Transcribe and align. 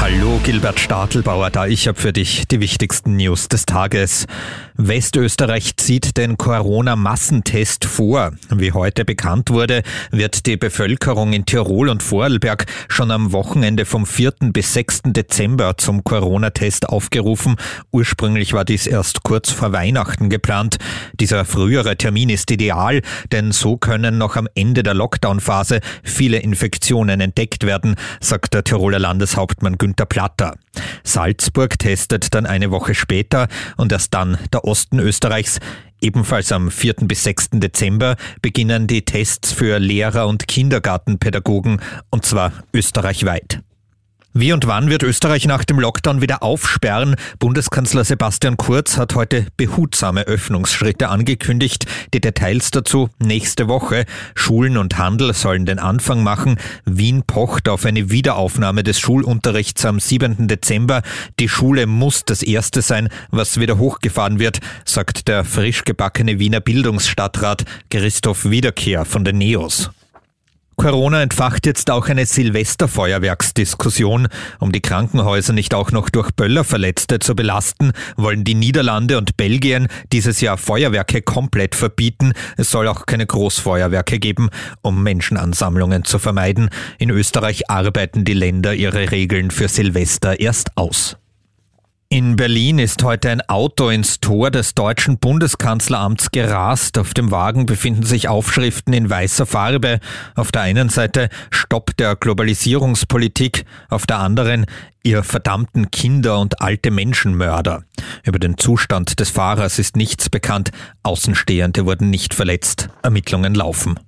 Hallo 0.00 0.40
Gilbert 0.44 0.78
Stadelbauer, 0.78 1.50
da 1.50 1.66
ich 1.66 1.88
habe 1.88 2.00
für 2.00 2.12
dich 2.12 2.46
die 2.46 2.60
wichtigsten 2.60 3.16
News 3.16 3.48
des 3.48 3.66
Tages. 3.66 4.26
Westösterreich 4.76 5.76
zieht 5.76 6.16
den 6.16 6.38
Corona-Massentest 6.38 7.84
vor. 7.84 8.30
Wie 8.48 8.70
heute 8.70 9.04
bekannt 9.04 9.50
wurde, 9.50 9.82
wird 10.12 10.46
die 10.46 10.56
Bevölkerung 10.56 11.32
in 11.32 11.46
Tirol 11.46 11.88
und 11.88 12.00
Vorarlberg 12.04 12.66
schon 12.86 13.10
am 13.10 13.32
Wochenende 13.32 13.84
vom 13.84 14.06
4. 14.06 14.34
bis 14.52 14.72
6. 14.74 15.00
Dezember 15.06 15.76
zum 15.78 16.04
Corona-Test 16.04 16.88
aufgerufen. 16.88 17.56
Ursprünglich 17.90 18.52
war 18.52 18.64
dies 18.64 18.86
erst 18.86 19.24
kurz 19.24 19.50
vor 19.50 19.72
Weihnachten 19.72 20.30
geplant. 20.30 20.76
Dieser 21.18 21.44
frühere 21.44 21.96
Termin 21.96 22.28
ist 22.28 22.52
ideal, 22.52 23.02
denn 23.32 23.50
so 23.50 23.76
können 23.76 24.16
noch 24.16 24.36
am 24.36 24.46
Ende 24.54 24.84
der 24.84 24.94
Lockdown-Phase 24.94 25.80
viele 26.04 26.38
Infektionen 26.38 27.20
entdeckt 27.20 27.66
werden, 27.66 27.96
sagt 28.20 28.54
der 28.54 28.62
Tiroler 28.62 29.00
Landeshauptmann 29.00 29.76
Günter 29.88 30.04
Platter. 30.04 30.54
Salzburg 31.02 31.78
testet 31.78 32.34
dann 32.34 32.44
eine 32.44 32.70
Woche 32.70 32.94
später 32.94 33.48
und 33.78 33.90
erst 33.90 34.12
dann 34.12 34.36
der 34.52 34.64
Osten 34.64 34.98
Österreichs. 34.98 35.60
Ebenfalls 36.02 36.52
am 36.52 36.70
4. 36.70 36.96
bis 37.04 37.24
6. 37.24 37.48
Dezember 37.54 38.16
beginnen 38.42 38.86
die 38.86 39.06
Tests 39.06 39.50
für 39.50 39.78
Lehrer 39.78 40.26
und 40.26 40.46
Kindergartenpädagogen 40.46 41.80
und 42.10 42.26
zwar 42.26 42.52
österreichweit. 42.74 43.62
Wie 44.34 44.52
und 44.52 44.66
wann 44.66 44.90
wird 44.90 45.02
Österreich 45.02 45.46
nach 45.46 45.64
dem 45.64 45.80
Lockdown 45.80 46.20
wieder 46.20 46.42
aufsperren? 46.42 47.16
Bundeskanzler 47.38 48.04
Sebastian 48.04 48.58
Kurz 48.58 48.98
hat 48.98 49.14
heute 49.14 49.46
behutsame 49.56 50.22
Öffnungsschritte 50.22 51.08
angekündigt. 51.08 51.86
Die 52.12 52.20
Details 52.20 52.70
dazu 52.70 53.08
nächste 53.18 53.68
Woche. 53.68 54.04
Schulen 54.34 54.76
und 54.76 54.98
Handel 54.98 55.32
sollen 55.32 55.64
den 55.64 55.78
Anfang 55.78 56.22
machen. 56.22 56.58
Wien 56.84 57.22
pocht 57.26 57.70
auf 57.70 57.86
eine 57.86 58.10
Wiederaufnahme 58.10 58.84
des 58.84 59.00
Schulunterrichts 59.00 59.86
am 59.86 59.98
7. 59.98 60.46
Dezember. 60.46 61.00
Die 61.40 61.48
Schule 61.48 61.86
muss 61.86 62.26
das 62.26 62.42
erste 62.42 62.82
sein, 62.82 63.08
was 63.30 63.58
wieder 63.58 63.78
hochgefahren 63.78 64.38
wird, 64.38 64.60
sagt 64.84 65.26
der 65.26 65.44
frisch 65.46 65.84
gebackene 65.84 66.38
Wiener 66.38 66.60
Bildungsstadtrat 66.60 67.64
Christoph 67.90 68.50
Wiederkehr 68.50 69.06
von 69.06 69.24
den 69.24 69.38
Neos. 69.38 69.90
Corona 70.78 71.22
entfacht 71.22 71.66
jetzt 71.66 71.90
auch 71.90 72.08
eine 72.08 72.24
Silvesterfeuerwerksdiskussion. 72.24 74.28
Um 74.60 74.70
die 74.70 74.80
Krankenhäuser 74.80 75.52
nicht 75.52 75.74
auch 75.74 75.90
noch 75.90 76.08
durch 76.08 76.30
Böllerverletzte 76.30 77.18
zu 77.18 77.34
belasten, 77.34 77.90
wollen 78.16 78.44
die 78.44 78.54
Niederlande 78.54 79.18
und 79.18 79.36
Belgien 79.36 79.88
dieses 80.12 80.40
Jahr 80.40 80.56
Feuerwerke 80.56 81.20
komplett 81.20 81.74
verbieten. 81.74 82.32
Es 82.56 82.70
soll 82.70 82.86
auch 82.86 83.06
keine 83.06 83.26
Großfeuerwerke 83.26 84.20
geben, 84.20 84.50
um 84.80 85.02
Menschenansammlungen 85.02 86.04
zu 86.04 86.20
vermeiden. 86.20 86.70
In 86.98 87.10
Österreich 87.10 87.68
arbeiten 87.68 88.24
die 88.24 88.34
Länder 88.34 88.72
ihre 88.72 89.10
Regeln 89.10 89.50
für 89.50 89.66
Silvester 89.66 90.38
erst 90.38 90.76
aus. 90.76 91.16
In 92.10 92.36
Berlin 92.36 92.78
ist 92.78 93.02
heute 93.02 93.28
ein 93.28 93.42
Auto 93.50 93.90
ins 93.90 94.18
Tor 94.18 94.50
des 94.50 94.74
deutschen 94.74 95.18
Bundeskanzleramts 95.18 96.30
gerast. 96.30 96.96
Auf 96.96 97.12
dem 97.12 97.30
Wagen 97.30 97.66
befinden 97.66 98.02
sich 98.02 98.28
Aufschriften 98.28 98.94
in 98.94 99.10
weißer 99.10 99.44
Farbe. 99.44 100.00
Auf 100.34 100.50
der 100.50 100.62
einen 100.62 100.88
Seite 100.88 101.28
Stopp 101.50 101.94
der 101.98 102.16
Globalisierungspolitik, 102.16 103.66
auf 103.90 104.06
der 104.06 104.20
anderen 104.20 104.64
ihr 105.02 105.22
verdammten 105.22 105.90
Kinder 105.90 106.40
und 106.40 106.62
alte 106.62 106.90
Menschenmörder. 106.90 107.84
Über 108.24 108.38
den 108.38 108.56
Zustand 108.56 109.20
des 109.20 109.28
Fahrers 109.28 109.78
ist 109.78 109.94
nichts 109.94 110.30
bekannt. 110.30 110.70
Außenstehende 111.02 111.84
wurden 111.84 112.08
nicht 112.08 112.32
verletzt. 112.32 112.88
Ermittlungen 113.02 113.54
laufen. 113.54 114.00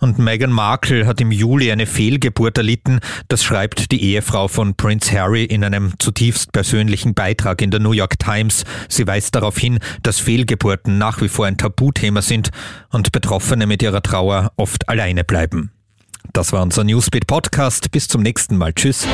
Und 0.00 0.18
Meghan 0.18 0.50
Markle 0.50 1.06
hat 1.06 1.20
im 1.20 1.30
Juli 1.30 1.70
eine 1.70 1.86
Fehlgeburt 1.86 2.56
erlitten. 2.56 3.00
Das 3.28 3.44
schreibt 3.44 3.92
die 3.92 4.02
Ehefrau 4.02 4.48
von 4.48 4.74
Prince 4.74 5.12
Harry 5.12 5.44
in 5.44 5.62
einem 5.62 5.92
zutiefst 5.98 6.52
persönlichen 6.52 7.14
Beitrag 7.14 7.60
in 7.60 7.70
der 7.70 7.80
New 7.80 7.92
York 7.92 8.18
Times. 8.18 8.64
Sie 8.88 9.06
weist 9.06 9.34
darauf 9.34 9.58
hin, 9.58 9.78
dass 10.02 10.18
Fehlgeburten 10.18 10.98
nach 10.98 11.20
wie 11.20 11.28
vor 11.28 11.46
ein 11.46 11.58
Tabuthema 11.58 12.22
sind 12.22 12.50
und 12.90 13.12
Betroffene 13.12 13.66
mit 13.66 13.82
ihrer 13.82 14.02
Trauer 14.02 14.52
oft 14.56 14.88
alleine 14.88 15.22
bleiben. 15.22 15.70
Das 16.32 16.52
war 16.52 16.62
unser 16.62 16.84
Newsbeat 16.84 17.26
Podcast. 17.26 17.90
Bis 17.90 18.08
zum 18.08 18.22
nächsten 18.22 18.56
Mal. 18.56 18.72
Tschüss. 18.72 19.06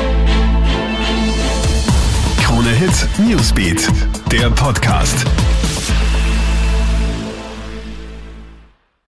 Krone 2.41 2.69
Hit 2.69 3.07
Newsbeat, 3.19 3.89
der 4.31 4.49
Podcast. 4.51 5.25